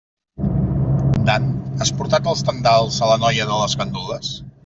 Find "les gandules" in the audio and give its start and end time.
3.65-4.35